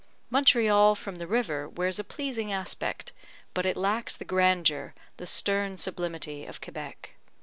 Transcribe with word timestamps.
Montreal 0.31 0.95
from 0.95 1.17
the 1.17 1.27
river 1.27 1.69
wears 1.69 1.99
a 1.99 2.03
pleasing 2.03 2.51
aspect, 2.51 3.11
but 3.53 3.67
it 3.67 3.77
lacks 3.77 4.15
the 4.17 4.25
grandeur, 4.25 4.95
the 5.17 5.27
stern 5.27 5.77
sublimity 5.77 6.43
of 6.43 6.59
Quebec. 6.59 7.11